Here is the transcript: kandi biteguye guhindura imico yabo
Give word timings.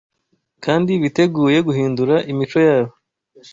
kandi 0.65 0.91
biteguye 1.01 1.57
guhindura 1.67 2.15
imico 2.31 2.57
yabo 2.67 2.93